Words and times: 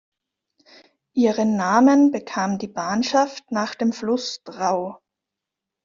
Ihren 1.15 1.57
Namen 1.57 2.09
bekam 2.09 2.57
die 2.57 2.67
Banschaft 2.67 3.51
nach 3.51 3.75
dem 3.75 3.93
Fluss 3.93 4.41
Drau. 4.43 4.99